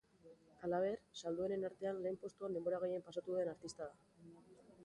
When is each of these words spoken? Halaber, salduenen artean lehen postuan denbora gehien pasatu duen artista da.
Halaber, 0.67 0.97
salduenen 1.19 1.67
artean 1.69 2.01
lehen 2.07 2.19
postuan 2.25 2.57
denbora 2.57 2.83
gehien 2.87 3.07
pasatu 3.11 3.37
duen 3.37 3.53
artista 3.55 3.93
da. 3.93 4.35